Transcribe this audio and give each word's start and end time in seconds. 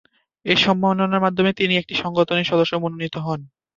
এ 0.45 0.53
সম্মাননার 0.57 1.23
মাধ্যমে 1.25 1.51
তিনি 1.53 1.73
এ 1.75 2.01
সংগঠনটির 2.01 2.49
সদস্য 2.51 2.73
মনোনিত 2.83 3.15
হন। 3.25 3.39